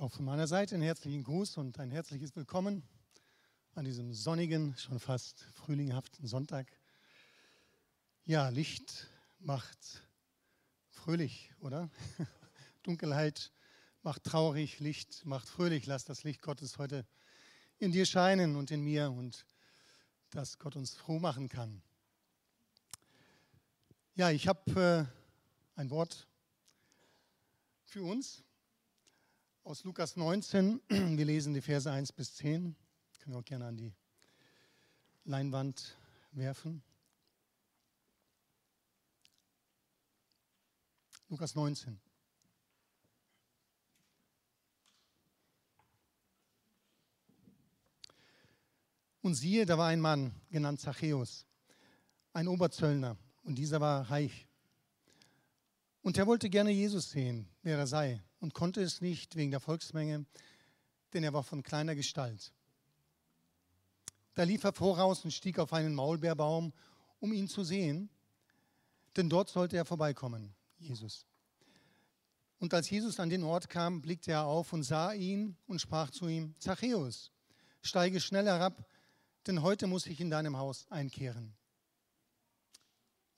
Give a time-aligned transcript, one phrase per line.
[0.00, 2.82] Auch von meiner Seite einen herzlichen Gruß und ein herzliches Willkommen
[3.74, 6.72] an diesem sonnigen, schon fast frühlinghaften Sonntag.
[8.24, 9.08] Ja, Licht
[9.40, 10.08] macht
[10.88, 11.90] fröhlich, oder?
[12.82, 13.52] Dunkelheit
[14.00, 15.84] macht traurig, Licht macht fröhlich.
[15.84, 17.06] Lass das Licht Gottes heute
[17.76, 19.44] in dir scheinen und in mir und
[20.30, 21.82] dass Gott uns froh machen kann.
[24.14, 25.10] Ja, ich habe
[25.76, 26.26] äh, ein Wort
[27.84, 28.44] für uns
[29.70, 30.80] aus Lukas 19.
[30.88, 32.74] Wir lesen die Verse 1 bis 10.
[33.20, 33.94] Können wir auch gerne an die
[35.24, 35.96] Leinwand
[36.32, 36.82] werfen.
[41.28, 42.00] Lukas 19.
[49.22, 51.46] Und siehe, da war ein Mann, genannt Zachäus,
[52.32, 54.48] ein Oberzöllner, und dieser war reich.
[56.02, 59.60] Und er wollte gerne Jesus sehen, wer er sei, und konnte es nicht wegen der
[59.60, 60.24] Volksmenge,
[61.12, 62.52] denn er war von kleiner Gestalt.
[64.34, 66.72] Da lief er voraus und stieg auf einen Maulbeerbaum,
[67.18, 68.08] um ihn zu sehen,
[69.16, 71.26] denn dort sollte er vorbeikommen, Jesus.
[72.58, 76.10] Und als Jesus an den Ort kam, blickte er auf und sah ihn und sprach
[76.10, 77.32] zu ihm, Zachäus,
[77.82, 78.86] steige schnell herab,
[79.46, 81.54] denn heute muss ich in deinem Haus einkehren.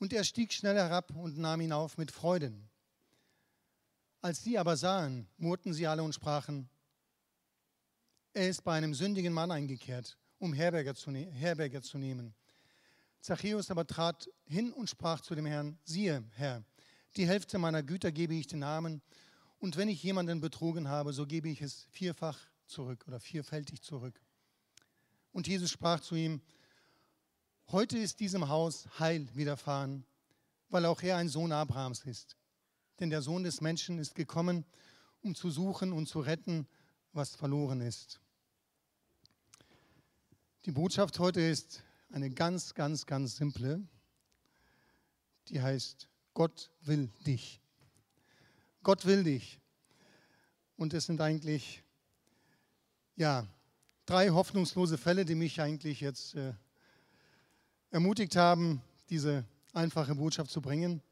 [0.03, 2.69] Und er stieg schnell herab und nahm ihn auf mit Freuden.
[4.21, 6.69] Als sie aber sahen, murrten sie alle und sprachen,
[8.33, 12.35] er ist bei einem sündigen Mann eingekehrt, um Herberger zu, ne Herberger zu nehmen.
[13.21, 16.65] Zachäus aber trat hin und sprach zu dem Herrn, siehe, Herr,
[17.15, 19.03] die Hälfte meiner Güter gebe ich den Armen,
[19.61, 24.21] und wenn ich jemanden betrogen habe, so gebe ich es vierfach zurück oder vierfältig zurück.
[25.31, 26.43] Und Jesus sprach zu ihm,
[27.73, 30.05] heute ist diesem Haus Heil widerfahren,
[30.69, 32.37] weil auch er ein Sohn Abrahams ist.
[33.01, 34.67] Denn der Sohn des Menschen ist gekommen,
[35.23, 36.69] um zu suchen und zu retten,
[37.13, 38.21] was verloren ist.
[40.67, 43.83] Die Botschaft heute ist eine ganz, ganz, ganz simple.
[45.49, 47.61] Die heißt, Gott will dich.
[48.83, 49.59] Gott will dich.
[50.77, 51.83] Und es sind eigentlich,
[53.17, 53.47] ja,
[54.05, 56.53] drei hoffnungslose Fälle, die mich eigentlich jetzt äh,
[57.93, 58.81] ermutigt haben,
[59.11, 59.45] diese
[59.75, 61.03] einfache Botschaft zu bringen.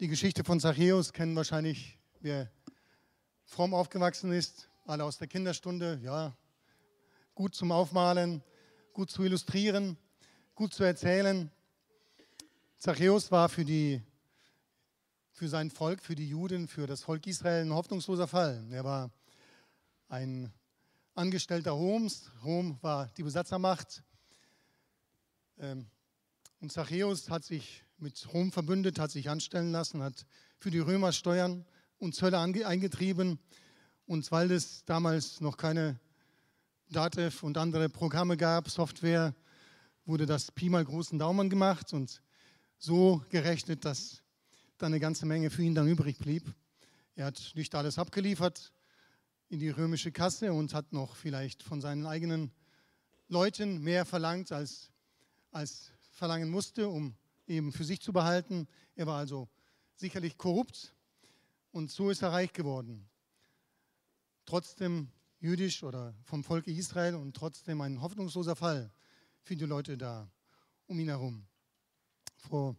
[0.00, 2.50] Die Geschichte von Zachäus kennen wahrscheinlich, wer
[3.46, 5.98] fromm aufgewachsen ist, alle aus der Kinderstunde.
[6.02, 6.36] Ja,
[7.34, 8.42] gut zum Aufmalen,
[8.92, 9.96] gut zu illustrieren,
[10.54, 11.50] gut zu erzählen.
[12.76, 14.02] Zachäus war für, die,
[15.32, 18.62] für sein Volk, für die Juden, für das Volk Israel ein hoffnungsloser Fall.
[18.70, 19.10] Er war
[20.10, 20.52] ein
[21.14, 22.30] Angestellter Roms.
[22.44, 24.02] Rom war die Besatzermacht.
[25.58, 25.86] Ähm,
[26.64, 30.24] und Zachäus hat sich mit Rom verbündet, hat sich anstellen lassen, hat
[30.58, 31.66] für die Römer Steuern
[31.98, 33.38] und Zölle eingetrieben.
[34.06, 36.00] Und weil es damals noch keine
[36.88, 39.34] Datev und andere Programme gab, Software,
[40.06, 42.22] wurde das Pi mal großen Daumen gemacht und
[42.78, 44.22] so gerechnet, dass
[44.78, 46.50] da eine ganze Menge für ihn dann übrig blieb.
[47.14, 48.72] Er hat nicht alles abgeliefert,
[49.50, 52.52] in die römische Kasse und hat noch vielleicht von seinen eigenen
[53.28, 54.90] Leuten mehr verlangt, als,
[55.50, 57.14] als verlangen musste, um
[57.46, 58.66] eben für sich zu behalten.
[58.94, 59.48] Er war also
[59.96, 60.94] sicherlich korrupt
[61.72, 63.08] und so ist er reich geworden.
[64.46, 65.10] Trotzdem
[65.40, 68.90] jüdisch oder vom Volke Israel und trotzdem ein hoffnungsloser Fall
[69.42, 70.30] für die Leute da
[70.86, 71.46] um ihn herum.
[72.36, 72.76] Vor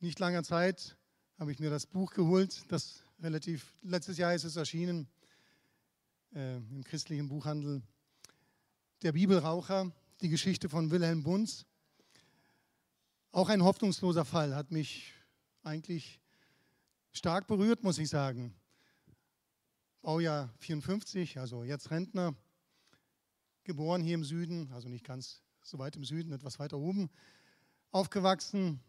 [0.00, 0.96] nicht langer Zeit
[1.38, 5.08] habe ich mir das Buch geholt, das relativ letztes Jahr ist es erschienen
[6.34, 7.82] äh, im christlichen Buchhandel.
[9.02, 11.66] Der Bibelraucher, die Geschichte von Wilhelm Bunz.
[13.38, 15.12] Auch ein hoffnungsloser Fall, hat mich
[15.62, 16.20] eigentlich
[17.12, 18.52] stark berührt, muss ich sagen.
[20.02, 22.34] Baujahr 54, also jetzt Rentner,
[23.62, 27.10] geboren hier im Süden, also nicht ganz so weit im Süden, etwas weiter oben,
[27.92, 28.80] aufgewachsen,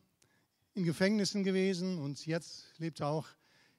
[0.74, 3.28] in Gefängnissen gewesen und jetzt lebt er auch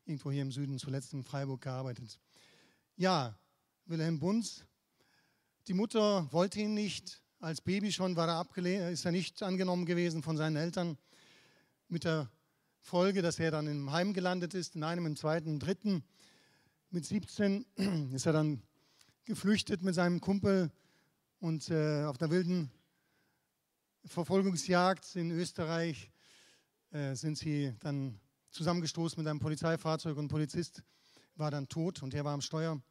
[0.05, 2.21] irgendwo hier im Süden, zuletzt in Freiburg gearbeitet.
[2.94, 3.37] Ja,
[3.87, 4.65] Wilhelm Bunz.
[5.67, 7.19] Die Mutter wollte ihn nicht.
[7.43, 10.99] Als Baby schon war er ist er nicht angenommen gewesen von seinen Eltern.
[11.89, 12.31] Mit der
[12.81, 16.05] Folge, dass er dann im Heim gelandet ist, in einem, im zweiten, im dritten.
[16.91, 17.65] Mit 17
[18.13, 18.63] ist er dann
[19.25, 20.71] geflüchtet mit seinem Kumpel
[21.39, 22.71] und äh, auf der wilden
[24.05, 26.11] Verfolgungsjagd in Österreich
[26.91, 28.21] äh, sind sie dann
[28.51, 30.83] zusammengestoßen mit einem Polizeifahrzeug und ein Polizist
[31.37, 32.83] war dann tot und er war am Steuer.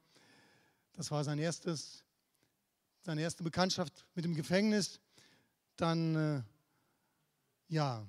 [0.94, 2.04] Das war sein erstes,
[3.10, 5.00] seine erste Bekanntschaft mit dem Gefängnis.
[5.78, 6.44] Dann, äh,
[7.68, 8.06] ja,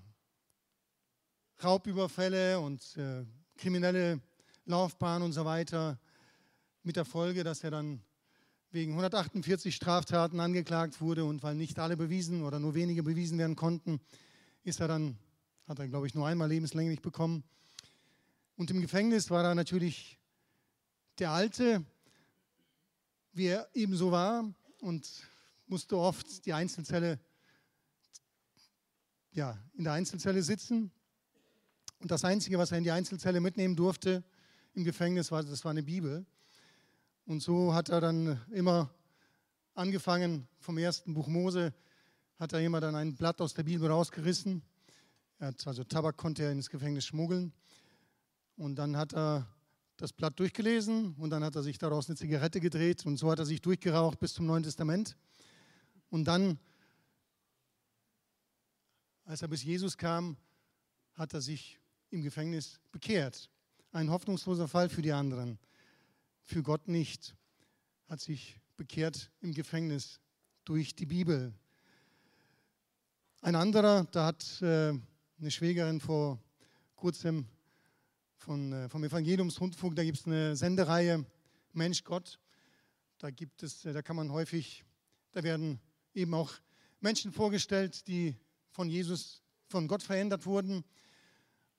[1.65, 3.25] Raubüberfälle und äh,
[3.57, 4.21] kriminelle
[4.67, 5.99] Laufbahn und so weiter.
[6.83, 8.03] mit der Folge, dass er dann
[8.73, 13.57] wegen 148 Straftaten angeklagt wurde und weil nicht alle bewiesen oder nur wenige bewiesen werden
[13.57, 14.03] konnten,
[14.65, 15.17] ist er dann,
[15.67, 17.43] hat er glaube ich nur einmal lebenslänglich bekommen.
[18.55, 20.19] Und im Gefängnis war er natürlich
[21.19, 21.87] der Alte,
[23.33, 24.45] wie er ebenso war
[24.81, 25.09] und
[25.67, 27.19] musste oft die Einzelzelle,
[29.33, 30.91] ja, in der Einzelzelle sitzen.
[32.01, 34.25] Und das Einzige, was er in die Einzelzelle mitnehmen durfte
[34.75, 36.27] im Gefängnis, war, das war eine Bibel.
[37.27, 38.93] Und so hat er dann immer
[39.75, 41.73] angefangen vom ersten Buch Mose,
[42.39, 44.63] hat er immer dann ein Blatt aus der Bibel rausgerissen.
[45.39, 47.53] Er also Tabak konnte er ins Gefängnis schmuggeln.
[48.57, 49.47] Und dann hat er
[50.01, 53.39] das Blatt durchgelesen und dann hat er sich daraus eine Zigarette gedreht und so hat
[53.39, 55.15] er sich durchgeraucht bis zum Neuen Testament.
[56.09, 56.59] Und dann,
[59.25, 60.39] als er bis Jesus kam,
[61.15, 63.51] hat er sich im Gefängnis bekehrt.
[63.93, 65.59] Ein hoffnungsloser Fall für die anderen
[66.45, 67.37] für Gott nicht,
[68.09, 70.19] hat sich bekehrt im Gefängnis
[70.65, 71.53] durch die Bibel.
[73.43, 74.99] Ein anderer, da hat äh,
[75.39, 76.41] eine Schwägerin vor
[76.97, 77.47] kurzem
[78.41, 81.27] von, äh, vom Evangeliumsrundfunk, da gibt es eine Sendereihe
[81.73, 82.39] Mensch Gott.
[83.19, 84.85] Da gibt es, äh, da kann man häufig,
[85.33, 85.79] da werden
[86.15, 86.53] eben auch
[87.01, 88.35] Menschen vorgestellt, die
[88.71, 90.85] von Jesus, von Gott verändert wurden.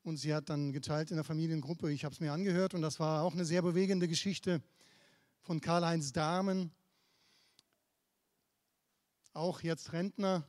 [0.04, 3.00] Und sie hat dann geteilt in der Familiengruppe, ich habe es mir angehört und das
[3.00, 4.62] war auch eine sehr bewegende Geschichte
[5.42, 6.72] von Karl-Heinz Dahmen,
[9.34, 10.48] auch jetzt Rentner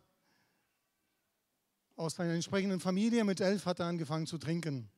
[1.96, 3.24] aus einer entsprechenden Familie.
[3.24, 4.90] Mit elf hat er angefangen zu trinken,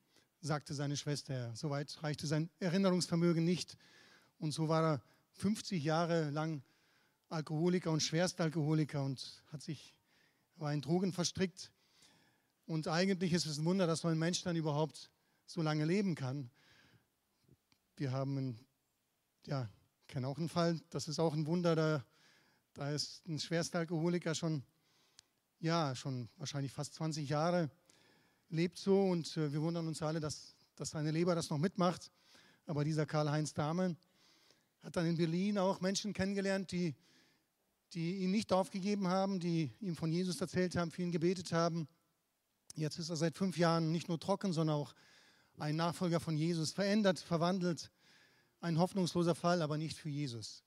[0.46, 1.54] sagte seine Schwester.
[1.54, 3.76] Soweit reichte sein Erinnerungsvermögen nicht.
[4.38, 5.02] Und so war er
[5.32, 6.62] 50 Jahre lang
[7.28, 9.96] Alkoholiker und Schwerstalkoholiker und hat sich,
[10.56, 11.72] war in Drogen verstrickt
[12.66, 15.10] und eigentlich ist es ein Wunder, dass so ein Mensch dann überhaupt
[15.46, 16.50] so lange leben kann.
[17.96, 18.66] Wir haben, einen,
[19.46, 19.68] ja,
[20.06, 22.04] kennen auch einen Fall, das ist auch ein Wunder, da,
[22.72, 24.62] da ist ein Schwerstalkoholiker schon,
[25.60, 27.70] ja, schon wahrscheinlich fast 20 Jahre,
[28.54, 32.10] lebt so und äh, wir wundern uns alle, dass, dass seine Leber das noch mitmacht.
[32.66, 33.96] Aber dieser Karl-Heinz Dahme
[34.82, 36.94] hat dann in Berlin auch Menschen kennengelernt, die,
[37.92, 41.88] die ihn nicht aufgegeben haben, die ihm von Jesus erzählt haben, für ihn gebetet haben
[42.76, 44.94] Jetzt ist er seit fünf Jahren nicht nur trocken, sondern auch
[45.58, 47.92] ein Nachfolger von Jesus, verändert, verwandelt.
[48.60, 50.64] Ein hoffnungsloser Fall, aber nicht für Jesus.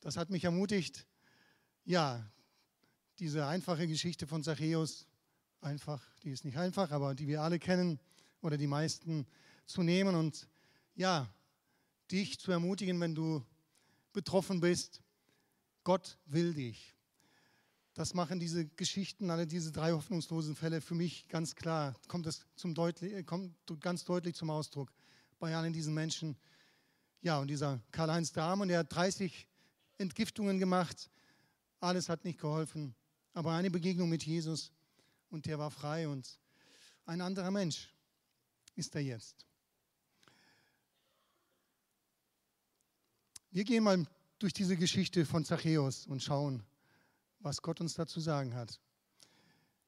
[0.00, 1.06] Das hat mich ermutigt,
[1.84, 2.24] ja,
[3.18, 5.06] diese einfache Geschichte von Zachäus,
[5.64, 7.98] einfach, die ist nicht einfach, aber die wir alle kennen
[8.40, 9.26] oder die meisten
[9.66, 10.48] zu nehmen und
[10.94, 11.28] ja,
[12.10, 13.44] dich zu ermutigen, wenn du
[14.12, 15.02] betroffen bist.
[15.82, 16.94] Gott will dich.
[17.94, 22.44] Das machen diese Geschichten, alle diese drei hoffnungslosen Fälle für mich ganz klar, kommt es
[22.56, 24.92] zum deutlich, kommt ganz deutlich zum Ausdruck
[25.38, 26.36] bei allen diesen Menschen.
[27.22, 29.46] Ja, und dieser Karl-Heinz Dahmen, der hat 30
[29.98, 31.08] Entgiftungen gemacht,
[31.80, 32.94] alles hat nicht geholfen,
[33.32, 34.72] aber eine Begegnung mit Jesus
[35.34, 36.38] und der war frei und
[37.06, 37.92] ein anderer Mensch
[38.76, 39.46] ist er jetzt.
[43.50, 44.06] Wir gehen mal
[44.38, 46.64] durch diese Geschichte von Zachäus und schauen,
[47.40, 48.80] was Gott uns dazu sagen hat.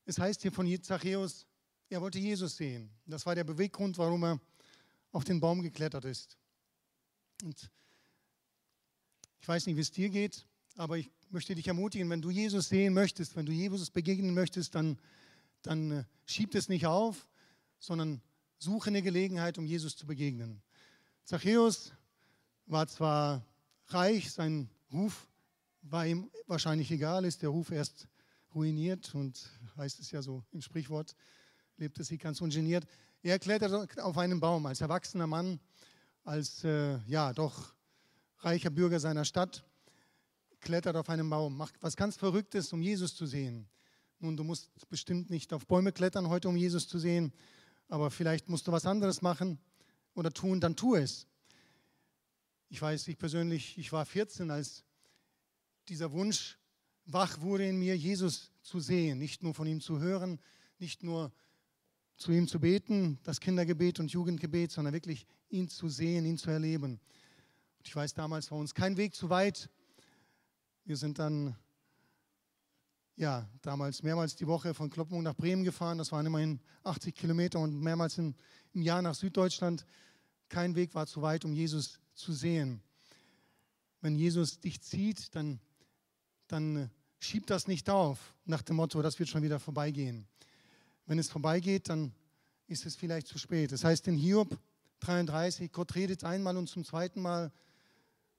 [0.04, 1.46] Es heißt hier von Zachäus,
[1.88, 2.90] er wollte Jesus sehen.
[3.06, 4.40] Das war der Beweggrund, warum er
[5.12, 6.37] auf den Baum geklettert ist.
[7.42, 7.71] Und
[9.40, 10.44] ich weiß nicht, wie es dir geht,
[10.76, 14.75] aber ich möchte dich ermutigen, wenn du Jesus sehen möchtest, wenn du Jesus begegnen möchtest,
[14.75, 14.99] dann,
[15.66, 17.28] dann äh, schieb es nicht auf,
[17.78, 18.23] sondern
[18.58, 20.62] suche eine Gelegenheit, um Jesus zu begegnen.
[21.25, 21.92] Zachäus
[22.66, 23.44] war zwar
[23.88, 25.28] reich, sein Ruf
[25.82, 28.08] war ihm wahrscheinlich egal, ist der Ruf erst
[28.54, 31.14] ruiniert und heißt es ja so im Sprichwort,
[31.76, 32.87] lebte sie ganz ungeniert.
[33.23, 35.61] Er klettert auf einen Baum als erwachsener Mann,
[36.25, 37.75] als äh, ja doch
[38.38, 39.64] reicher Bürger seiner Stadt,
[40.61, 43.68] klettert auf einen Baum, macht was ganz Verrücktes, um Jesus zu sehen.
[44.18, 47.32] Nun, du musst bestimmt nicht auf Bäume klettern heute, um Jesus zu sehen,
[47.88, 49.58] aber vielleicht musst du was anderes machen
[50.14, 51.26] oder tun, dann tu es.
[52.68, 54.85] Ich weiß, ich persönlich, ich war 14, als
[55.88, 56.58] dieser Wunsch
[57.04, 60.40] wach wurde in mir, Jesus zu sehen, nicht nur von ihm zu hören,
[60.78, 61.32] nicht nur
[62.16, 66.50] zu ihm zu beten, das Kindergebet und Jugendgebet, sondern wirklich ihn zu sehen, ihn zu
[66.50, 66.99] erleben.
[67.78, 69.68] Und ich weiß, damals war uns kein Weg zu weit.
[70.85, 71.54] Wir sind dann
[73.16, 75.99] ja, damals mehrmals die Woche von Kloppenburg nach Bremen gefahren.
[75.99, 78.35] Das waren immerhin 80 Kilometer und mehrmals im,
[78.73, 79.87] im Jahr nach Süddeutschland.
[80.49, 82.82] Kein Weg war zu weit, um Jesus zu sehen.
[84.00, 85.61] Wenn Jesus dich zieht, dann
[86.49, 90.26] dann äh, schieb das nicht auf nach dem Motto, das wird schon wieder vorbeigehen.
[91.06, 92.12] Wenn es vorbeigeht, dann
[92.66, 93.73] ist es vielleicht zu spät.
[93.73, 94.58] Das heißt in Hiob
[95.00, 97.52] 33, Gott redet einmal und zum zweiten Mal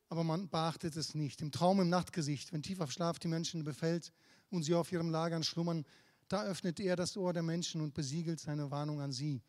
[0.10, 1.42] aber man beachtet es nicht.
[1.42, 4.14] Im Traum, im Nachtgesicht, wenn tiefer Schlaf die Menschen befällt
[4.50, 5.86] und sie auf ihren Lagern schlummern,
[6.28, 9.42] da öffnet er das Ohr der Menschen und besiegelt seine Warnung an sie.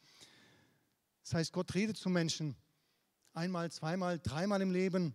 [1.23, 2.57] Das heißt, Gott redet zu Menschen
[3.35, 5.14] einmal, zweimal, dreimal im Leben.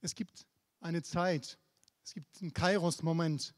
[0.00, 0.46] Es gibt
[0.80, 1.58] eine Zeit,
[2.04, 3.54] es gibt einen Kairos-Moment,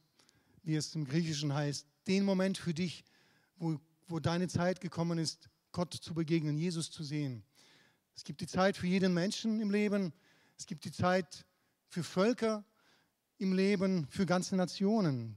[0.62, 3.04] wie es im Griechischen heißt, den Moment für dich,
[3.56, 3.78] wo,
[4.08, 7.44] wo deine Zeit gekommen ist, Gott zu begegnen, Jesus zu sehen.
[8.14, 10.12] Es gibt die Zeit für jeden Menschen im Leben,
[10.56, 11.44] es gibt die Zeit
[11.88, 12.64] für Völker
[13.38, 15.36] im Leben, für ganze Nationen.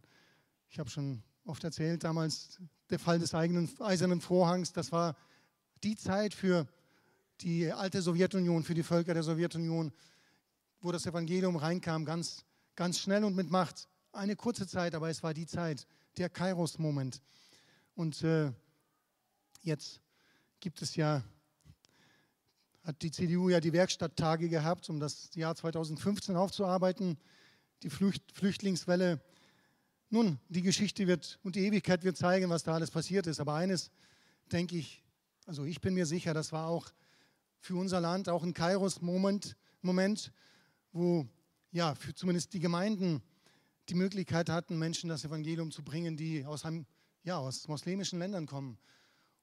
[0.70, 5.16] Ich habe schon oft erzählt, damals der Fall des eigenen eisernen Vorhangs, das war
[5.84, 6.68] die Zeit für
[7.42, 9.92] die alte Sowjetunion, für die Völker der Sowjetunion,
[10.82, 13.88] wo das Evangelium reinkam, ganz, ganz schnell und mit Macht.
[14.12, 15.88] Eine kurze Zeit, aber es war die Zeit,
[16.18, 17.22] der Kairos-Moment.
[17.96, 18.52] Und äh,
[19.62, 20.02] jetzt
[20.60, 21.24] gibt es ja,
[22.84, 27.18] hat die CDU ja die Werkstatttage gehabt, um das Jahr 2015 aufzuarbeiten,
[27.84, 29.22] die Flücht, Flüchtlingswelle.
[30.10, 33.40] Nun, die Geschichte wird und die Ewigkeit wird zeigen, was da alles passiert ist.
[33.40, 33.92] Aber eines
[34.52, 35.04] denke ich,
[35.46, 36.92] also ich bin mir sicher, das war auch
[37.60, 40.32] für unser Land auch ein Kairos-Moment, Moment,
[40.92, 41.28] wo
[41.72, 43.22] ja, für zumindest die Gemeinden
[43.90, 46.86] die Möglichkeit hatten, Menschen das Evangelium zu bringen, die aus, einem,
[47.24, 48.78] ja, aus muslimischen Ländern kommen.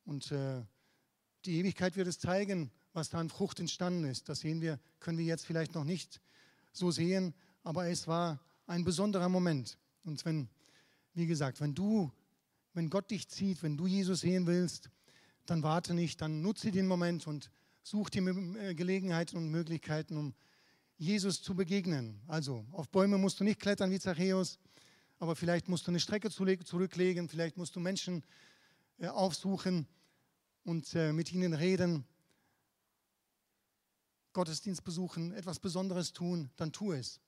[0.05, 0.63] Und äh,
[1.45, 4.29] die Ewigkeit wird es zeigen, was da an Frucht entstanden ist.
[4.29, 6.21] Das sehen wir, können wir jetzt vielleicht noch nicht
[6.73, 9.79] so sehen, aber es war ein besonderer Moment.
[10.05, 10.49] Und wenn,
[11.15, 12.13] wie gesagt, wenn du,
[12.75, 14.91] wenn Gott dich zieht, wenn du Jesus sehen willst,
[15.47, 17.51] dann warte nicht, dann nutze den Moment und
[17.83, 18.23] such dir
[18.57, 20.35] äh, Gelegenheiten und Möglichkeiten, um
[20.97, 22.21] Jesus zu begegnen.
[22.29, 24.59] Also auf Bäume musst du nicht klettern wie Zachäus,
[25.19, 28.23] aber vielleicht musst du eine Strecke zurücklegen, vielleicht musst du Menschen
[28.99, 29.87] äh, aufsuchen
[30.65, 32.05] und äh, mit ihnen reden,
[34.33, 37.21] Gottesdienst besuchen, etwas Besonderes tun, dann tu es.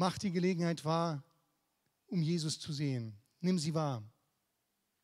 [0.00, 1.24] Mach die Gelegenheit wahr,
[2.06, 3.18] um Jesus zu sehen.
[3.40, 4.00] Nimm sie wahr.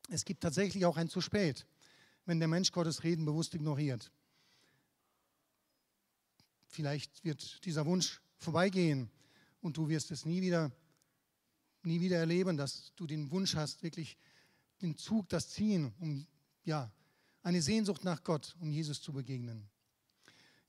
[0.07, 1.67] Es gibt tatsächlich auch ein zu spät,
[2.23, 4.09] wenn der Mensch Gottes Reden bewusst ignoriert.
[6.67, 9.09] Vielleicht wird dieser Wunsch vorbeigehen
[9.59, 10.71] und du wirst es nie wieder,
[11.83, 14.17] nie wieder erleben, dass du den Wunsch hast, wirklich
[14.81, 16.25] den Zug, das Ziehen, um
[16.63, 16.89] ja,
[17.43, 19.67] eine Sehnsucht nach Gott, um Jesus zu begegnen.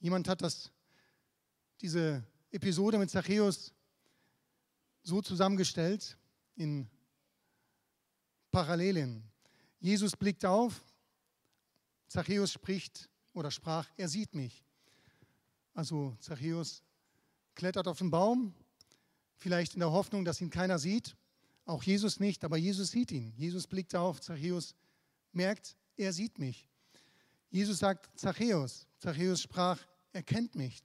[0.01, 0.73] Jemand hat das,
[1.81, 3.73] diese Episode mit Zachäus
[5.07, 6.19] so zusammengestellt
[6.57, 6.89] in
[8.51, 9.23] Parallelen.
[9.79, 10.85] Jesus blickt auf,
[12.09, 14.65] Zachäus spricht oder sprach, er sieht mich.
[15.75, 16.83] Also Zachäus
[17.55, 18.53] klettert auf den Baum,
[19.37, 21.15] vielleicht in der Hoffnung, dass ihn keiner sieht.
[21.67, 23.33] Auch Jesus nicht, aber Jesus sieht ihn.
[23.37, 24.75] Jesus blickt auf, Zachäus
[25.33, 26.69] merkt, er sieht mich.
[27.51, 28.89] Jesus sagt Zachäus.
[28.99, 29.79] Zachäus sprach,
[30.13, 30.83] er kennt mich.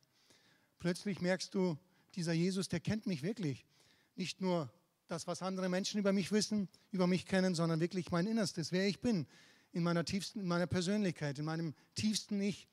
[0.78, 1.78] Plötzlich merkst du,
[2.14, 3.66] dieser Jesus, der kennt mich wirklich.
[4.16, 4.72] Nicht nur
[5.08, 8.88] das, was andere Menschen über mich wissen, über mich kennen, sondern wirklich mein Innerstes, wer
[8.88, 9.28] ich bin,
[9.74, 12.68] in meiner tiefsten, in meiner Persönlichkeit, in meinem tiefsten Ich.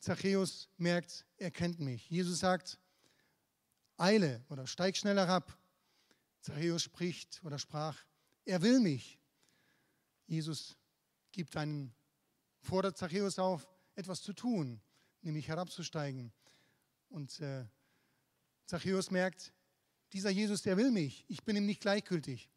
[0.00, 2.08] Zachäus merkt, er kennt mich.
[2.10, 2.78] Jesus sagt,
[3.96, 5.58] eile oder steig schneller ab.
[6.40, 8.04] Zachäus spricht oder sprach,
[8.44, 9.18] er will mich.
[10.26, 10.76] Jesus
[11.32, 11.94] gibt einen,
[12.60, 14.80] fordert Zachäus auf, etwas zu tun,
[15.22, 16.32] nämlich herabzusteigen.
[17.08, 17.64] Und äh,
[18.66, 19.52] Zachäus merkt,
[20.12, 22.48] dieser Jesus, der will mich, ich bin ihm nicht gleichgültig.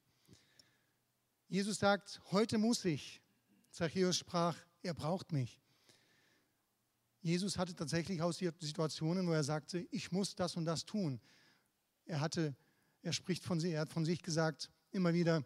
[1.47, 3.21] Jesus sagt, heute muss ich.
[3.71, 5.59] Zachäus sprach, er braucht mich.
[7.21, 11.19] Jesus hatte tatsächlich auch Situationen, wo er sagte, ich muss das und das tun.
[12.05, 12.55] Er hatte,
[13.01, 15.43] er spricht von sich, er hat von sich gesagt, immer wieder,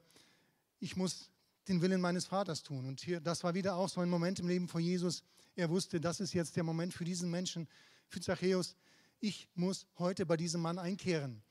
[0.80, 1.32] ich muss
[1.68, 2.86] den Willen meines Vaters tun.
[2.86, 5.24] Und hier, das war wieder auch so ein Moment im Leben von Jesus.
[5.56, 7.68] Er wusste, das ist jetzt der Moment für diesen Menschen,
[8.08, 8.76] für Zachäus.
[9.20, 11.42] Ich muss heute bei diesem Mann einkehren.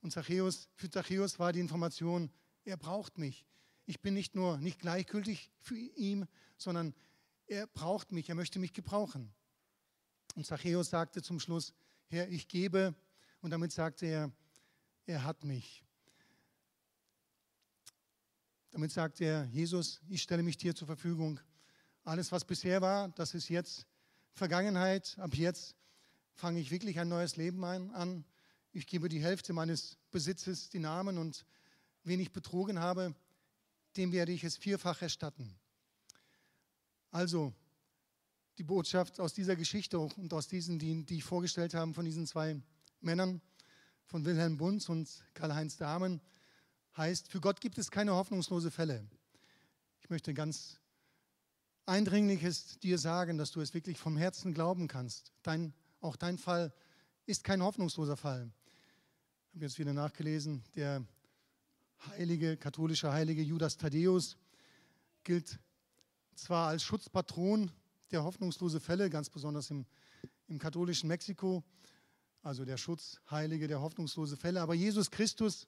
[0.00, 2.30] Und Zachäus, für Zachäus war die Information,
[2.64, 3.46] er braucht mich.
[3.86, 6.26] Ich bin nicht nur nicht gleichgültig für ihn,
[6.56, 6.94] sondern
[7.46, 9.32] er braucht mich, er möchte mich gebrauchen.
[10.36, 11.74] Und Zachäus sagte zum Schluss,
[12.06, 12.94] Herr, ich gebe.
[13.40, 14.32] Und damit sagte er,
[15.06, 15.82] er hat mich.
[18.70, 21.40] Damit sagte er, Jesus, ich stelle mich dir zur Verfügung.
[22.04, 23.86] Alles, was bisher war, das ist jetzt
[24.32, 25.16] Vergangenheit.
[25.18, 25.74] Ab jetzt
[26.34, 28.24] fange ich wirklich ein neues Leben an.
[28.72, 31.44] Ich gebe die Hälfte meines Besitzes, die Namen und
[32.04, 33.14] wen ich betrogen habe,
[33.96, 35.58] dem werde ich es vierfach erstatten.
[37.10, 37.52] Also,
[38.58, 42.26] die Botschaft aus dieser Geschichte und aus diesen, die, die ich vorgestellt habe, von diesen
[42.26, 42.60] zwei
[43.00, 43.40] Männern,
[44.06, 46.20] von Wilhelm Bunz und Karl-Heinz Dahmen,
[46.96, 49.08] heißt, für Gott gibt es keine hoffnungslose Fälle.
[50.00, 50.80] Ich möchte ganz
[51.86, 55.32] eindringliches dir sagen, dass du es wirklich vom Herzen glauben kannst.
[55.42, 56.72] Dein Auch dein Fall
[57.26, 58.52] ist kein hoffnungsloser Fall.
[59.52, 61.04] Ich habe jetzt wieder nachgelesen, der
[62.06, 64.36] heilige, katholische Heilige Judas Thaddäus
[65.24, 65.58] gilt
[66.36, 67.72] zwar als Schutzpatron
[68.12, 69.86] der hoffnungslosen Fälle, ganz besonders im,
[70.46, 71.64] im katholischen Mexiko,
[72.44, 75.66] also der Schutzheilige der hoffnungslosen Fälle, aber Jesus Christus,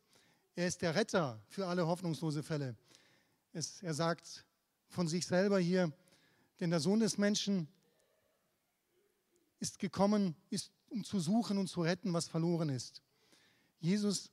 [0.54, 2.76] er ist der Retter für alle hoffnungslosen Fälle.
[3.52, 4.46] Es, er sagt
[4.86, 5.92] von sich selber hier,
[6.60, 7.66] denn der Sohn des Menschen
[9.58, 13.02] ist gekommen, ist, um zu suchen und zu retten, was verloren ist.
[13.82, 14.30] Jesus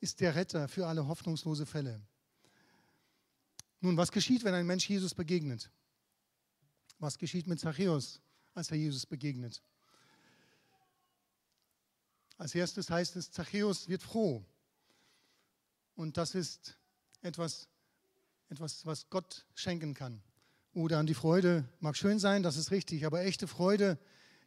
[0.00, 2.02] ist der Retter für alle hoffnungslose Fälle.
[3.80, 5.70] Nun, was geschieht, wenn ein Mensch Jesus begegnet?
[6.98, 8.20] Was geschieht mit Zachäus,
[8.52, 9.62] als er Jesus begegnet?
[12.36, 14.44] Als erstes heißt es, Zachäus wird froh.
[15.96, 16.76] Und das ist
[17.22, 17.68] etwas,
[18.50, 20.22] etwas, was Gott schenken kann.
[20.74, 23.98] Oder an die Freude mag schön sein, das ist richtig, aber echte Freude,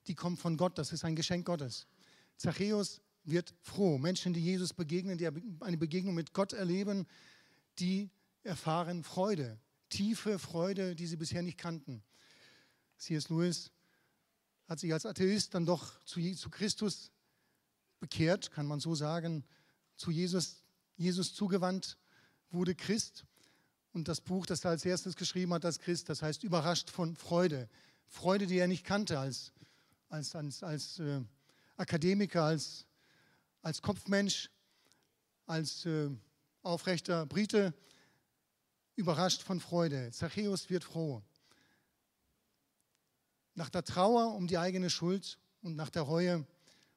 [0.05, 1.87] die kommt von Gott, das ist ein Geschenk Gottes.
[2.35, 3.97] Zachäus wird froh.
[3.97, 5.27] Menschen, die Jesus begegnen, die
[5.59, 7.07] eine Begegnung mit Gott erleben,
[7.79, 8.09] die
[8.43, 12.03] erfahren Freude, tiefe Freude, die sie bisher nicht kannten.
[12.97, 13.29] C.S.
[13.29, 13.71] Lewis
[14.67, 17.11] hat sich als Atheist dann doch zu, zu Christus
[17.99, 19.43] bekehrt, kann man so sagen,
[19.95, 20.63] zu Jesus,
[20.95, 21.97] Jesus zugewandt,
[22.49, 23.25] wurde Christ.
[23.93, 27.15] Und das Buch, das er als erstes geschrieben hat als Christ, das heißt überrascht von
[27.15, 27.69] Freude.
[28.07, 29.53] Freude, die er nicht kannte als,
[30.09, 31.21] als, als, als äh,
[31.77, 32.85] Akademiker, als,
[33.67, 34.49] als Kopfmensch,
[35.45, 36.09] als äh,
[36.63, 37.73] aufrechter Brite,
[38.95, 40.09] überrascht von Freude.
[40.11, 41.21] Zachäus wird froh.
[43.55, 46.47] Nach der Trauer um die eigene Schuld und nach der Reue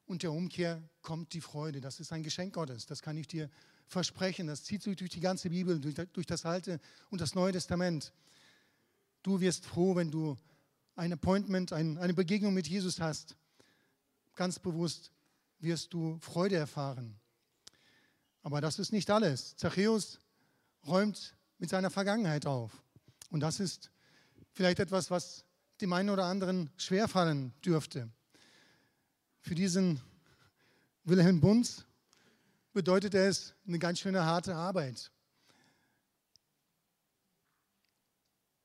[0.07, 1.81] und der Umkehr kommt die Freude.
[1.81, 3.50] Das ist ein Geschenk Gottes, das kann ich dir
[3.89, 4.47] versprechen.
[4.47, 6.79] Das zieht sich durch die ganze Bibel, durch das Alte
[7.11, 8.12] und das Neue Testament.
[9.25, 10.39] Du wirst froh, wenn du
[10.95, 13.35] ein Appointment, eine Begegnung mit Jesus hast.
[14.37, 15.11] Ganz bewusst
[15.60, 17.18] wirst du Freude erfahren.
[18.42, 19.56] Aber das ist nicht alles.
[19.56, 20.18] Zachäus
[20.86, 22.82] räumt mit seiner Vergangenheit auf.
[23.30, 23.90] Und das ist
[24.52, 25.44] vielleicht etwas, was
[25.80, 28.10] dem einen oder anderen schwerfallen dürfte.
[29.40, 30.00] Für diesen
[31.04, 31.84] Wilhelm Bunz
[32.73, 35.10] bedeutet es eine ganz schöne harte Arbeit.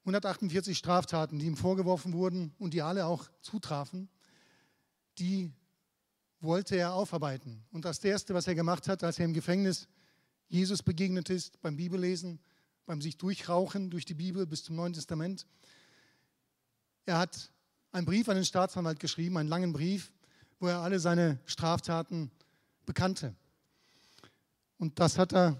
[0.01, 4.09] 148 Straftaten, die ihm vorgeworfen wurden und die alle auch zutrafen,
[5.17, 5.51] die
[6.45, 7.63] wollte er aufarbeiten.
[7.71, 9.87] Und das Erste, was er gemacht hat, als er im Gefängnis
[10.47, 12.39] Jesus begegnet ist, beim Bibellesen,
[12.85, 15.45] beim sich durchrauchen durch die Bibel bis zum Neuen Testament,
[17.05, 17.51] er hat
[17.91, 20.11] einen Brief an den Staatsanwalt geschrieben, einen langen Brief,
[20.59, 22.31] wo er alle seine Straftaten
[22.85, 23.35] bekannte.
[24.77, 25.59] Und das hat er,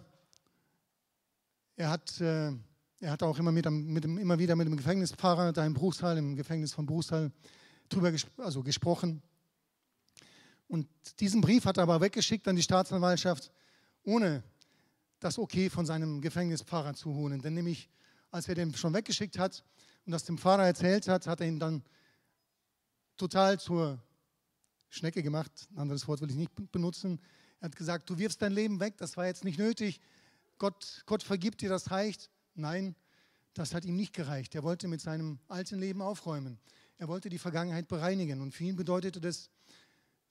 [1.75, 2.51] er hat, äh,
[2.99, 6.35] er hat auch immer, mit, mit immer wieder mit dem Gefängnispfarrer da im Bruchsal, im
[6.35, 7.31] Gefängnis von Bruchsal,
[7.89, 9.21] drüber ges also gesprochen.
[10.67, 10.87] Und
[11.19, 13.51] diesen Brief hat er aber weggeschickt an die Staatsanwaltschaft,
[14.03, 14.43] ohne
[15.19, 17.41] das Okay von seinem Gefängnispfarrer zu holen.
[17.41, 17.89] Denn nämlich,
[18.31, 19.63] als er den schon weggeschickt hat
[20.05, 21.83] und das dem Pfarrer erzählt hat, hat er ihn dann
[23.17, 23.99] total zur
[24.89, 27.19] Schnecke gemacht, ein anderes Wort will ich nicht benutzen.
[27.59, 29.99] Er hat gesagt, du wirfst dein Leben weg, das war jetzt nicht nötig.
[30.57, 32.29] Gott, Gott vergibt dir, das reicht.
[32.53, 32.95] Nein,
[33.53, 34.55] das hat ihm nicht gereicht.
[34.55, 36.59] Er wollte mit seinem alten Leben aufräumen.
[36.97, 38.41] Er wollte die Vergangenheit bereinigen.
[38.41, 39.49] Und für ihn bedeutete das,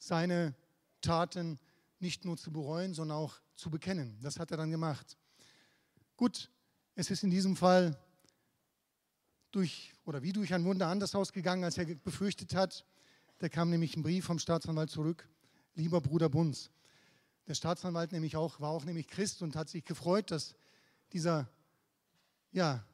[0.06, 0.54] seine
[1.00, 1.58] Taten
[1.98, 4.18] nicht nur zu bereuen, sondern auch zu bekennen.
[4.22, 5.16] Das hat er dann gemacht.
[6.16, 6.50] Gut,
[6.94, 7.98] es ist in diesem Fall
[9.50, 12.84] durch oder wie durch ein Wunder anders ausgegangen, als er befürchtet hat.
[13.38, 15.28] Da kam nämlich ein Brief vom Staatsanwalt zurück,
[15.74, 16.70] lieber Bruder Bunz.
[17.46, 20.54] Der Staatsanwalt nämlich auch, war auch nämlich Christ und hat sich gefreut, dass
[21.12, 21.48] dieser,
[22.52, 22.84] ja,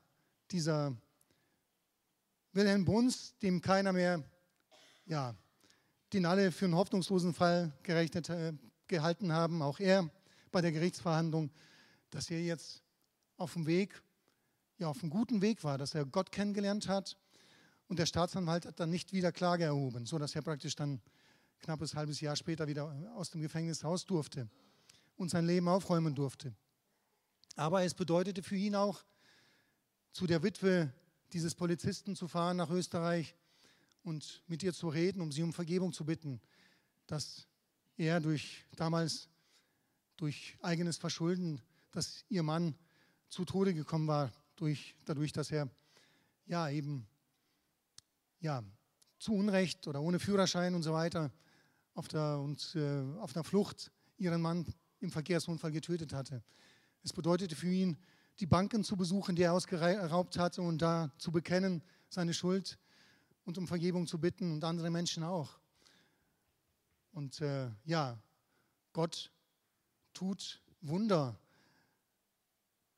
[0.51, 0.97] dieser
[2.53, 4.23] Wilhelm Bunz, dem keiner mehr,
[5.07, 5.35] ja,
[6.13, 8.53] den alle für einen hoffnungslosen Fall gerechnet, äh,
[8.89, 10.11] gehalten haben, auch er
[10.51, 11.51] bei der Gerichtsverhandlung,
[12.11, 12.83] dass er jetzt
[13.37, 14.03] auf dem Weg,
[14.79, 17.17] ja, auf einem guten Weg war, dass er Gott kennengelernt hat
[17.89, 21.01] und der Staatsanwalt hat dann nicht wieder Klage erhoben, sodass er praktisch dann
[21.61, 24.49] knappes halbes Jahr später wieder aus dem Gefängnis raus durfte
[25.17, 26.55] und sein Leben aufräumen durfte.
[27.57, 29.05] Aber es bedeutete für ihn auch,
[30.13, 30.93] zu der Witwe
[31.33, 33.37] dieses Polizisten zu fahren nach Österreich
[34.03, 36.41] und mit ihr zu reden, um sie um Vergebung zu bitten,
[37.07, 37.47] dass
[37.97, 39.29] er durch damals
[40.17, 42.75] durch eigenes Verschulden, dass ihr Mann
[43.29, 45.71] zu Tode gekommen war, durch, dadurch, dass er
[46.47, 47.07] ja eben
[48.41, 48.63] ja,
[49.19, 51.33] zu Unrecht oder ohne Führerschein und so weiter
[51.95, 54.67] auf der, und, äh, auf der Flucht ihren Mann
[55.01, 56.43] im Verkehrsunfall getötet hatte.
[57.03, 57.97] Es bedeutete für ihn,
[58.41, 62.79] die Banken zu besuchen, die er ausgeraubt hatte und da zu bekennen, seine Schuld
[63.51, 65.59] und um Vergebung zu bitten und andere Menschen auch.
[67.11, 68.17] Und äh, ja,
[68.93, 69.33] Gott
[70.15, 71.37] tut Wunder.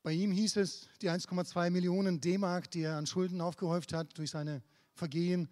[0.03, 4.29] Bei ihm hieß es, die 1,2 Millionen D-Mark, die er an Schulden aufgehäuft hat durch
[4.29, 4.61] seine
[4.93, 5.49] Vergehen,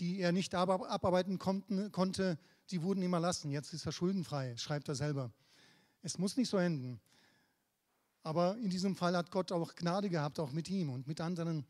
[0.00, 2.38] die er nicht abarbeiten konnte,
[2.70, 3.52] die wurden ihm erlassen.
[3.52, 5.32] Jetzt ist er schuldenfrei, schreibt er selber.
[6.02, 7.00] Es muss nicht so enden.
[8.24, 11.64] Aber in diesem Fall hat Gott auch Gnade gehabt, auch mit ihm und mit anderen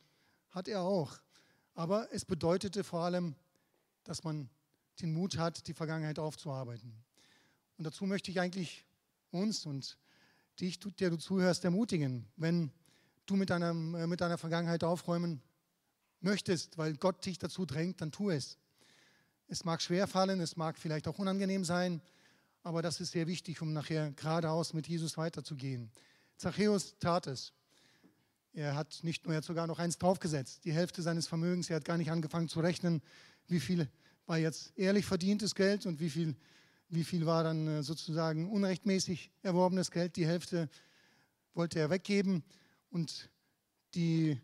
[0.48, 1.20] hat er auch.
[1.78, 3.36] Aber es bedeutete vor allem,
[4.02, 4.50] dass man
[5.00, 6.92] den Mut hat, die Vergangenheit aufzuarbeiten.
[7.76, 8.84] Und dazu möchte ich eigentlich
[9.30, 9.96] uns und
[10.58, 12.72] dich, der du zuhörst, ermutigen, wenn
[13.26, 15.40] du mit deiner, äh, mit deiner Vergangenheit aufräumen
[16.18, 18.58] möchtest, weil Gott dich dazu drängt, dann tu es.
[19.46, 22.02] Es mag schwer fallen, es mag vielleicht auch unangenehm sein,
[22.64, 25.92] aber das ist sehr wichtig, um nachher geradeaus mit Jesus weiterzugehen.
[26.38, 27.52] Zachäus tat es.
[28.52, 31.70] Er hat nicht nur, er hat sogar noch eins draufgesetzt, die Hälfte seines Vermögens.
[31.70, 33.02] Er hat gar nicht angefangen zu rechnen,
[33.46, 33.88] wie viel
[34.26, 36.36] war jetzt ehrlich verdientes Geld und wie viel,
[36.88, 40.16] wie viel war dann äh, sozusagen unrechtmäßig erworbenes Geld.
[40.16, 40.68] Die Hälfte
[41.54, 42.42] wollte er weggeben
[42.90, 43.30] und
[43.94, 44.38] die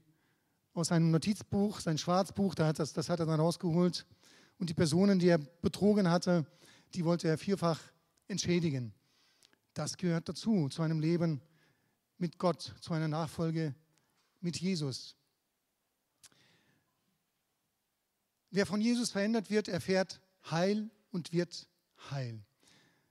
[0.73, 4.07] aus seinem Notizbuch, sein Schwarzbuch, da hat das, das hat er dann rausgeholt.
[4.59, 6.47] Und die Personen, die er betrogen hatte,
[6.95, 7.81] die wollte er vierfach
[8.27, 8.93] entschädigen.
[9.75, 11.41] Das gehört dazu, zu einem Leben
[12.19, 13.75] mit Gott, zu einer Nachfolge
[14.45, 15.17] mit Jesus.
[18.51, 21.67] Wer von Jesus verändert wird, erfährt Heil und wird
[22.11, 22.45] heil.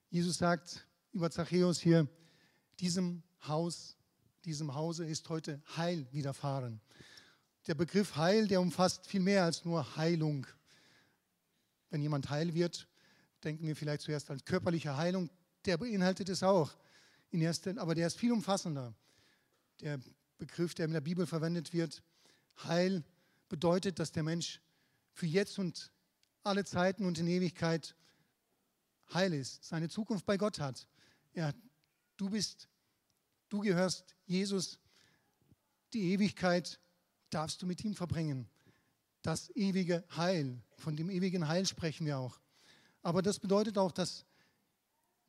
[0.09, 2.07] Jesus sagt über Zachäus hier,
[2.79, 3.97] diesem Haus,
[4.45, 6.79] diesem Hause ist heute Heil widerfahren.
[7.65, 10.45] Der Begriff Heil, der umfasst viel mehr als nur Heilung.
[11.89, 12.87] Wenn jemand heil wird,
[13.43, 15.29] denken wir vielleicht zuerst an körperliche Heilung.
[15.65, 16.71] Der beinhaltet es auch,
[17.31, 18.93] in erster, aber der ist viel umfassender.
[19.81, 19.99] Der
[20.37, 22.03] Begriff, der in der Bibel verwendet wird,
[22.63, 23.03] Heil,
[23.49, 24.61] bedeutet, dass der Mensch
[25.11, 25.91] für jetzt und
[26.43, 27.95] alle Zeiten und in Ewigkeit
[29.13, 30.87] heil ist, seine Zukunft bei Gott hat.
[31.33, 31.53] Ja,
[32.17, 32.67] du bist,
[33.49, 34.79] du gehörst Jesus,
[35.93, 36.79] die Ewigkeit
[37.29, 38.49] darfst du mit ihm verbringen.
[39.21, 42.39] Das ewige Heil, von dem ewigen Heil sprechen wir auch.
[43.01, 44.25] Aber das bedeutet auch, dass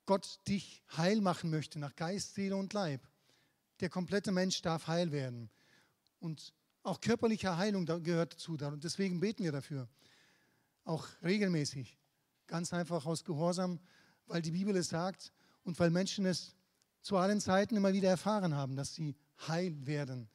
[0.07, 3.07] Gott dich heil machen möchte nach Geist, Seele und Leib.
[3.81, 5.51] Der komplette Mensch darf heil werden.
[6.21, 8.53] Und auch körperliche Heilung gehört dazu.
[8.53, 9.89] Und deswegen beten wir dafür.
[10.85, 11.99] Auch regelmäßig.
[12.47, 13.81] Ganz einfach aus Gehorsam,
[14.27, 15.33] weil die Bibel es sagt
[15.65, 16.55] und weil Menschen es
[17.01, 19.17] zu allen Zeiten immer wieder erfahren haben, dass sie
[19.49, 20.29] heil werden.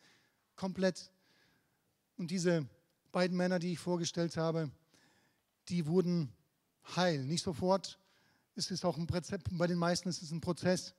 [0.55, 1.11] Komplett
[2.17, 2.67] und diese
[3.11, 4.71] beiden Männer, die ich vorgestellt habe,
[5.69, 6.33] die wurden
[6.95, 7.23] heil.
[7.23, 7.97] Nicht sofort.
[8.55, 10.93] Es ist auch ein Prozess, bei den meisten ist es ein Prozess,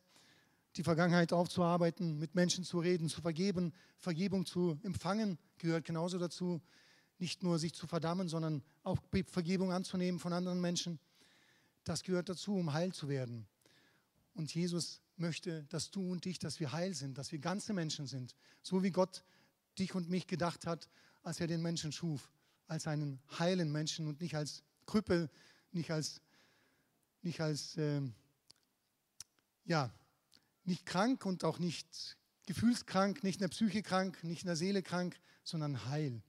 [0.77, 3.73] die Vergangenheit aufzuarbeiten, mit Menschen zu reden, zu vergeben.
[3.99, 6.61] Vergebung zu empfangen gehört genauso dazu.
[7.19, 10.99] Nicht nur sich zu verdammen, sondern auch Vergebung anzunehmen von anderen Menschen.
[11.85, 13.47] Das gehört dazu, um heil zu werden.
[14.33, 18.07] Und Jesus möchte, dass du und ich, dass wir heil sind, dass wir ganze Menschen
[18.07, 18.35] sind.
[18.63, 19.25] So wie Gott
[19.79, 20.89] dich und mich gedacht hat
[21.23, 22.31] als er den Menschen schuf,
[22.67, 25.31] als einen heilen Menschen und nicht als Krüppel,
[25.73, 26.21] nicht als,
[27.23, 28.01] nicht als äh,
[29.65, 29.93] ja,
[30.71, 34.83] nicht krank und auch nicht gefühlskrank, nicht in der Psyche krank, nicht in der Seele
[34.83, 36.23] krank, sondern heil.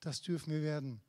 [0.00, 1.00] Das dürfen wir werden.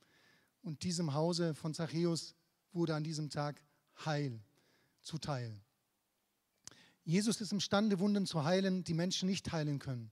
[0.61, 2.35] Und diesem Hause von Zachäus
[2.71, 3.61] wurde an diesem Tag
[4.05, 4.39] Heil
[5.01, 5.59] zuteil.
[7.03, 10.11] Jesus ist imstande, Wunden zu heilen, die Menschen nicht heilen können.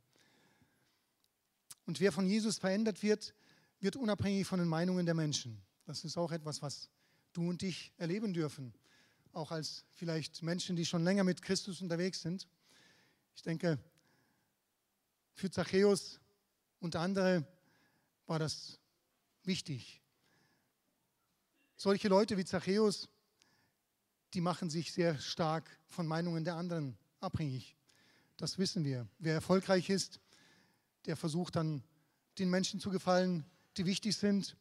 [1.86, 3.34] Und wer von Jesus verändert wird,
[3.80, 5.62] wird unabhängig von den Meinungen der Menschen.
[5.86, 6.90] Das ist auch etwas, was
[7.34, 8.74] du und ich erleben dürfen,
[9.34, 12.48] auch als vielleicht Menschen, die schon länger mit Christus unterwegs sind.
[13.36, 13.80] Ich denke,
[15.34, 16.20] für Zachäus
[16.80, 17.46] und andere
[18.28, 18.80] war das
[19.44, 20.02] wichtig.
[21.76, 23.10] Solche Leute wie Zachäus,
[24.34, 27.76] die machen sich sehr stark von Meinungen der anderen abhängig.
[28.38, 29.08] Das wissen wir.
[29.20, 30.20] Wer erfolgreich ist,
[31.06, 31.84] der versucht dann
[32.38, 33.46] den Menschen zu gefallen,
[33.78, 34.56] die wichtig sind.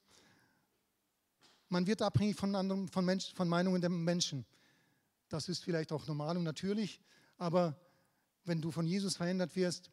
[1.68, 4.44] Man wird abhängig von, anderen, von, Mensch, von Meinungen der Menschen.
[5.28, 7.00] Das ist vielleicht auch normal und natürlich,
[7.38, 7.78] aber
[8.44, 9.90] wenn du von Jesus verändert wirst,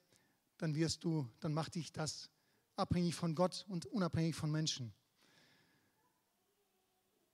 [0.57, 2.29] dann wirst du, dann macht dich das
[2.75, 4.93] abhängig von Gott und unabhängig von Menschen.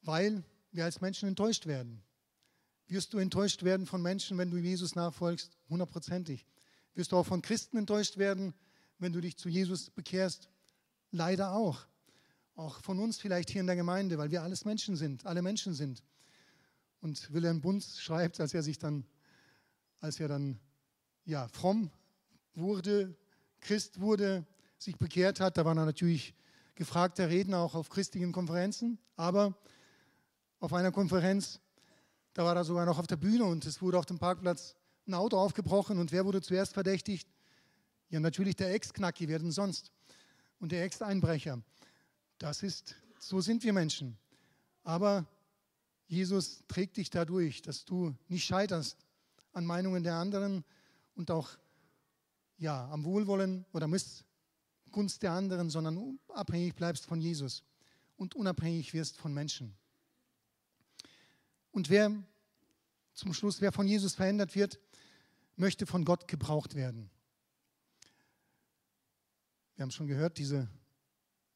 [0.02, 2.04] Weil wir als Menschen enttäuscht werden.
[2.88, 5.58] Wirst du enttäuscht werden von Menschen, wenn du Jesus nachfolgst?
[5.70, 6.46] Hundertprozentig.
[6.96, 8.54] Wirst du auch von Christen enttäuscht werden,
[9.00, 10.50] wenn du dich zu Jesus bekehrst?
[11.12, 11.86] Leider auch.
[12.56, 15.74] Auch von uns vielleicht hier in der Gemeinde, weil wir alles Menschen sind, alle Menschen
[15.74, 16.04] sind.
[17.00, 19.06] Und Wilhelm Bunz schreibt, als er sich dann,
[20.00, 20.60] als er dann
[21.26, 21.90] ja, fromm
[22.54, 23.16] wurde,
[23.62, 24.46] Christ wurde,
[24.78, 26.34] sich bekehrt hat, da war er natürlich
[26.76, 29.56] gefragter Redner auch auf christlichen Konferenzen, aber
[30.60, 31.60] auf einer Konferenz
[32.34, 34.76] Da war er sogar noch auf der Bühne und es wurde auf dem Parkplatz
[35.08, 36.00] ein Auto aufgebrochen.
[36.00, 37.28] Und wer wurde zuerst verdächtigt?
[38.10, 39.92] Ja, natürlich der Ex-Knacki, wer denn sonst?
[40.60, 41.62] Und der Ex-Einbrecher.
[42.40, 44.18] Das ist, so sind wir Menschen.
[44.84, 45.26] Aber
[46.08, 48.98] Jesus trägt dich dadurch, dass du nicht scheiterst
[49.52, 50.64] an Meinungen der anderen
[51.16, 51.50] und auch
[52.58, 57.64] ja, am Wohlwollen oder Missgunst der anderen, sondern abhängig bleibst von Jesus
[58.16, 59.76] und unabhängig wirst von Menschen.
[61.72, 62.12] Und wer
[63.14, 64.80] zum Schluss, wer von Jesus verändert wird,
[65.56, 67.10] möchte von Gott gebraucht werden.
[69.76, 70.70] Wir haben schon gehört, diese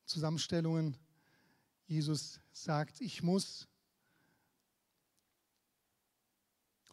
[0.06, 0.98] Zusammenstellungen.
[1.86, 3.67] Jesus sagt, ich muss,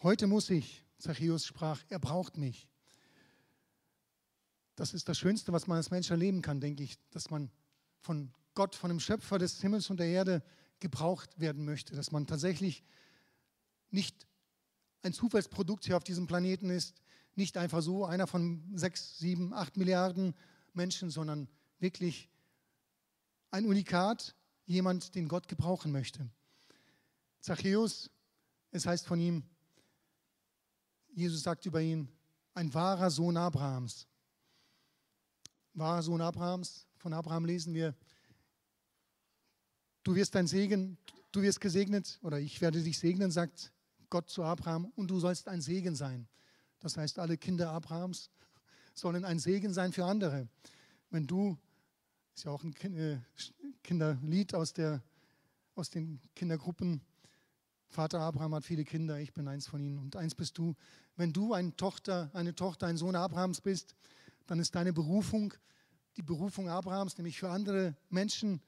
[0.02, 2.66] heute muss ich, Zachäus sprach, er braucht mich.
[4.74, 7.50] Das ist das Schönste, was man als Mensch erleben kann, denke ich, dass man
[8.00, 10.42] von Gott, von dem Schöpfer des Himmels und der Erde
[10.80, 12.82] gebraucht werden möchte, dass man tatsächlich
[13.90, 14.26] nicht
[15.02, 16.94] ein Zufallsprodukt hier auf diesem Planeten ist,
[17.34, 20.34] nicht einfach so einer von sechs, sieben, acht Milliarden
[20.72, 21.48] Menschen, sondern
[21.80, 22.30] wirklich
[23.50, 26.30] ein Unikat, jemand, den Gott gebrauchen möchte.
[27.40, 28.10] Zachäus,
[28.70, 29.44] es heißt von ihm,
[31.14, 32.08] Jesus sagt über ihn,
[32.54, 34.06] ein wahrer Sohn Abrahams.
[35.72, 37.94] Wahrer Sohn Abrahams, von Abraham lesen wir,
[40.02, 40.98] du wirst dein Segen,
[41.30, 43.72] du wirst gesegnet oder ich werde dich segnen, sagt
[44.10, 46.28] Gott zu Abraham, und du sollst ein Segen sein.
[46.80, 48.30] Das heißt, alle Kinder Abrahams
[48.94, 50.48] sollen ein Segen sein für andere.
[51.10, 51.56] Wenn du,
[52.34, 53.18] ist ja auch ein äh,
[53.82, 55.02] Kinderlied aus, der,
[55.76, 57.00] aus den Kindergruppen,
[57.94, 60.74] Vater Abraham hat viele Kinder, ich bin eins von ihnen und eins bist du.
[61.14, 63.94] Wenn du eine Tochter, eine Tochter, ein Sohn Abrahams bist,
[64.48, 65.54] dann ist deine Berufung
[66.16, 68.60] die Berufung Abrahams, nämlich für andere Menschen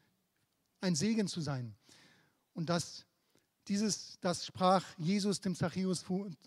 [0.81, 1.75] ein Segen zu sein.
[2.55, 3.05] Und das,
[3.67, 6.05] dieses, das sprach Jesus dem Zachäus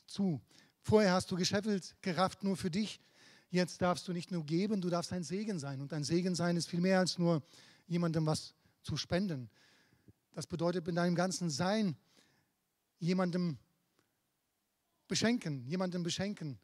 [0.07, 0.39] zu.
[0.81, 3.01] Vorher hast du gescheffelt, gerafft nur für dich.
[3.49, 5.81] Jetzt darfst du nicht nur geben, du darfst ein Segen sein.
[5.81, 7.43] Und ein Segen sein ist viel mehr als nur
[7.87, 9.49] jemandem was zu spenden.
[10.31, 11.97] Das bedeutet in deinem ganzen Sein
[12.99, 13.57] jemandem
[15.07, 16.59] beschenken, jemandem beschenken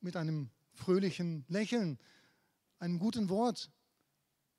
[0.00, 1.98] mit einem fröhlichen Lächeln,
[2.78, 3.70] einem guten Wort,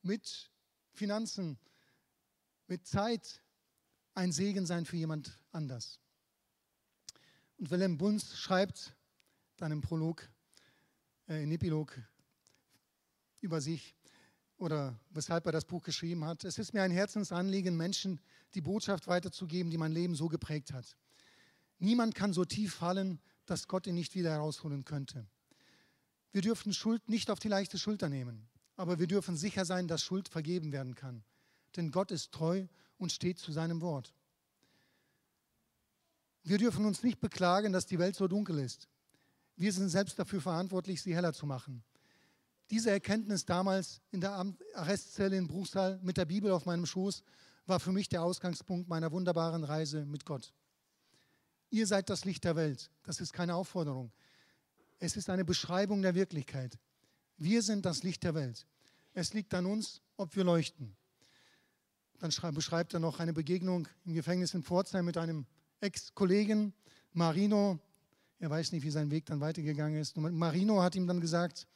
[0.02, 0.52] mit
[0.91, 1.58] Finanzen,
[2.67, 3.41] mit Zeit,
[4.13, 5.99] ein Segen sein für jemand anders.
[7.58, 8.95] Und Wilhelm Bunz schreibt
[9.58, 10.30] dann im Prolog,
[11.28, 11.97] äh, im Epilog
[13.41, 13.95] über sich
[14.58, 16.43] oder weshalb er das Buch geschrieben hat.
[16.43, 18.19] Es ist mir ein Herzensanliegen, Menschen
[18.53, 20.95] die Botschaft weiterzugeben, die mein Leben so geprägt hat.
[21.77, 25.27] Niemand kann so tief fallen, dass Gott ihn nicht wieder herausholen könnte.
[26.31, 30.03] Wir dürfen Schuld nicht auf die leichte Schulter nehmen, aber wir dürfen sicher sein, dass
[30.03, 31.23] Schuld vergeben werden kann.
[31.75, 34.13] Denn Gott ist treu und steht zu seinem Wort.
[36.43, 38.88] Wir dürfen uns nicht beklagen, dass die Welt so dunkel ist.
[39.55, 41.83] Wir sind selbst dafür verantwortlich, sie heller zu machen.
[42.69, 44.31] Diese Erkenntnis damals in der
[44.75, 47.23] Arrestzelle in Bruchsal mit der Bibel auf meinem Schoß
[47.69, 50.53] war für mich der Ausgangspunkt meiner wunderbaren Reise mit Gott.
[51.69, 52.89] Ihr seid das Licht der Welt.
[53.03, 54.12] Das ist keine Aufforderung.
[54.97, 56.77] Es ist eine Beschreibung der Wirklichkeit.
[57.38, 58.65] Wir sind das Licht der Welt.
[59.13, 60.95] Es liegt an uns, ob wir leuchten.
[62.19, 65.45] Dann beschreibt er noch eine Begegnung im Gefängnis in Pforzheim mit einem
[65.79, 66.73] Ex-Kollegen
[67.13, 67.79] Marino,
[68.39, 70.17] er weiß nicht, wie sein Weg dann weitergegangen ist.
[70.17, 71.67] Und Marino hat ihm dann gesagt,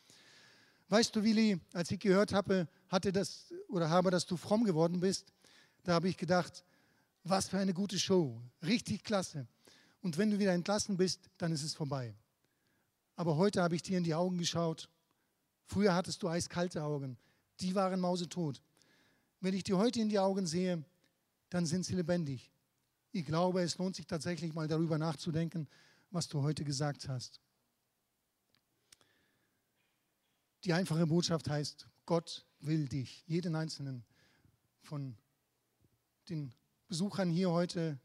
[0.89, 4.99] weißt du, Willi, als ich gehört habe, hatte das oder habe, dass du fromm geworden
[4.99, 5.33] bist,
[5.83, 6.63] da habe ich gedacht,
[7.23, 9.47] was für eine gute Show, richtig klasse.
[10.01, 12.13] Und wenn du wieder entlassen bist, dann ist es vorbei.
[13.15, 14.89] Aber heute habe ich dir in die Augen geschaut.
[15.65, 17.17] Früher hattest du eiskalte Augen,
[17.59, 18.61] die waren mausetot.
[19.39, 20.83] Wenn ich dir heute in die Augen sehe,
[21.49, 22.51] dann sind sie lebendig.
[23.11, 25.67] Ich glaube, es lohnt sich tatsächlich mal darüber nachzudenken,
[26.09, 27.39] was du heute gesagt hast.
[30.63, 34.03] Die einfache Botschaft heißt, Gott will dich, jeden einzelnen
[34.81, 35.15] von
[36.29, 36.53] den
[36.87, 37.99] Besuchern hier heute,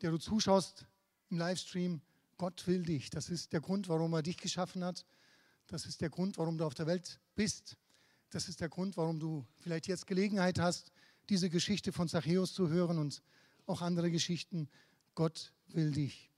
[0.00, 0.86] der du zuschaust
[1.30, 2.00] im Livestream,
[2.36, 3.10] Gott will dich.
[3.10, 5.06] Das ist der Grund, warum er dich geschaffen hat.
[5.66, 7.76] Das ist der Grund, warum du auf der Welt bist.
[8.30, 10.90] Das ist der Grund, warum du vielleicht jetzt Gelegenheit hast,
[11.28, 13.22] diese Geschichte von Zachäus zu hören und
[13.66, 14.68] auch andere Geschichten.
[15.14, 16.30] Gott will dich.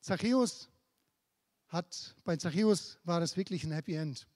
[0.00, 0.68] Zachäus
[1.68, 4.26] hat, bei Zachäus war das wirklich ein Happy End.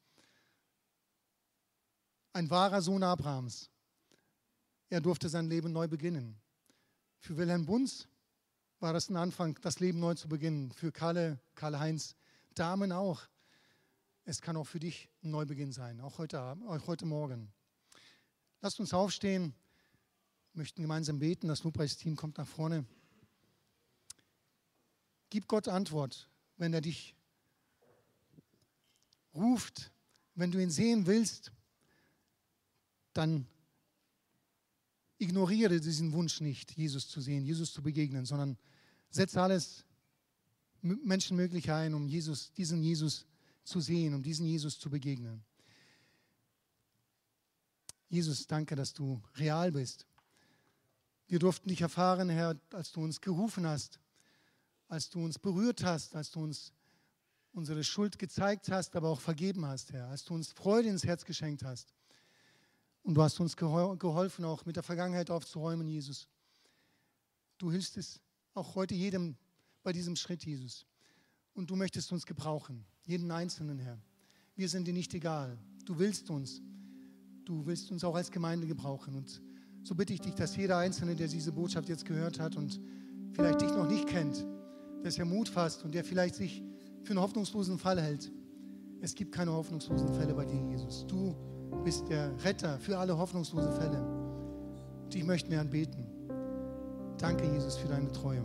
[2.32, 3.70] Ein wahrer Sohn Abrahams.
[4.90, 6.38] Er durfte sein Leben neu beginnen.
[7.18, 8.08] Für Wilhelm Bunz
[8.80, 10.72] war das ein Anfang, das Leben neu zu beginnen.
[10.72, 12.16] Für Kalle, Karl-Heinz,
[12.54, 13.22] Damen auch.
[14.24, 17.52] Es kann auch für dich ein Neubeginn sein, auch heute, auch heute Morgen.
[18.60, 19.54] Lasst uns aufstehen
[20.54, 21.48] möchten gemeinsam beten.
[21.48, 22.84] Das Lobpreisteam kommt nach vorne.
[25.30, 27.14] Gib Gott Antwort, wenn er dich
[29.34, 29.92] ruft.
[30.34, 31.52] Wenn du ihn sehen willst,
[33.12, 33.46] dann
[35.20, 38.56] ignoriere diesen Wunsch nicht, Jesus zu sehen, Jesus zu begegnen, sondern
[39.10, 39.84] setze alles
[40.82, 43.26] Menschenmögliche ein, um Jesus, diesen Jesus
[43.62, 45.44] zu sehen, um diesen Jesus zu begegnen.
[48.08, 50.06] Jesus, danke, dass du real bist.
[51.28, 54.00] Wir durften dich erfahren, Herr, als du uns gerufen hast,
[54.88, 56.72] als du uns berührt hast, als du uns
[57.52, 61.24] unsere Schuld gezeigt hast, aber auch vergeben hast, Herr, als du uns Freude ins Herz
[61.24, 61.92] geschenkt hast.
[63.02, 66.28] Und du hast uns geholfen, auch mit der Vergangenheit aufzuräumen, Jesus.
[67.58, 68.20] Du hilfst es
[68.54, 69.36] auch heute jedem
[69.82, 70.86] bei diesem Schritt, Jesus.
[71.54, 73.98] Und du möchtest uns gebrauchen, jeden Einzelnen, Herr.
[74.54, 75.58] Wir sind dir nicht egal.
[75.84, 76.60] Du willst uns.
[77.44, 79.14] Du willst uns auch als Gemeinde gebrauchen.
[79.14, 79.42] Und
[79.82, 82.80] so bitte ich dich, dass jeder Einzelne, der diese Botschaft jetzt gehört hat und
[83.32, 84.46] vielleicht dich noch nicht kennt,
[85.02, 86.62] dass er Mut fasst und der vielleicht sich
[87.02, 88.30] für einen hoffnungslosen Fall hält.
[89.00, 91.06] Es gibt keine hoffnungslosen Fälle bei dir, Jesus.
[91.06, 91.34] Du
[91.84, 94.02] bist der Retter für alle hoffnungslosen Fälle.
[95.04, 96.06] Und ich möchte mir anbeten.
[97.18, 98.42] Danke, Jesus, für deine Treue.